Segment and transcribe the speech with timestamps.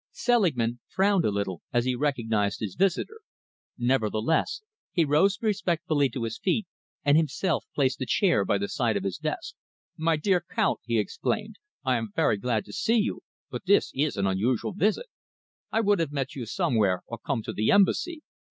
[0.09, 3.19] Selingman frowned a little as he recognised his visitor.
[3.77, 6.65] Nevertheless, he rose respectfully to his feet
[7.05, 9.53] and himself placed a chair by the side of his desk.
[9.97, 11.57] "My dear Count!" he exclaimed.
[11.83, 13.19] "I am very glad to see you,
[13.51, 15.05] but this is an unusual visit.
[15.71, 18.23] I would have met you somewhere, or come to the Embassy.